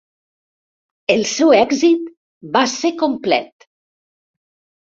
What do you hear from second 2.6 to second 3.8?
ser complet.